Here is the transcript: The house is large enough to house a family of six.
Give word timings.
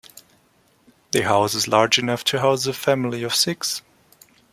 The 1.11 1.21
house 1.25 1.53
is 1.53 1.67
large 1.67 1.99
enough 1.99 2.23
to 2.23 2.39
house 2.39 2.65
a 2.65 2.73
family 2.73 3.21
of 3.21 3.35
six. 3.35 3.83